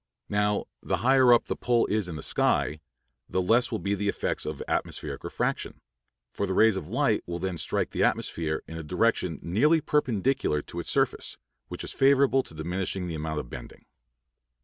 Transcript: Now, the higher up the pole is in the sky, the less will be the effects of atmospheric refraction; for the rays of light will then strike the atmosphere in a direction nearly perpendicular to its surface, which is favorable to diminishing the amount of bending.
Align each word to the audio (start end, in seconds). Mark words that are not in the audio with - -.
Now, 0.29 0.65
the 0.81 0.97
higher 1.05 1.31
up 1.31 1.45
the 1.45 1.55
pole 1.55 1.85
is 1.85 2.09
in 2.09 2.15
the 2.15 2.23
sky, 2.23 2.79
the 3.29 3.39
less 3.39 3.71
will 3.71 3.77
be 3.77 3.93
the 3.93 4.09
effects 4.09 4.47
of 4.47 4.63
atmospheric 4.67 5.23
refraction; 5.23 5.79
for 6.27 6.47
the 6.47 6.55
rays 6.55 6.75
of 6.75 6.89
light 6.89 7.21
will 7.27 7.37
then 7.37 7.59
strike 7.59 7.91
the 7.91 8.03
atmosphere 8.03 8.63
in 8.67 8.79
a 8.79 8.83
direction 8.83 9.37
nearly 9.43 9.79
perpendicular 9.79 10.63
to 10.63 10.79
its 10.79 10.89
surface, 10.89 11.37
which 11.67 11.83
is 11.83 11.93
favorable 11.93 12.41
to 12.41 12.55
diminishing 12.55 13.05
the 13.07 13.13
amount 13.13 13.41
of 13.41 13.51
bending. 13.51 13.85